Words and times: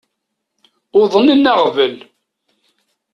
Uḍnen 0.99 1.51
aɣbel. 1.51 1.95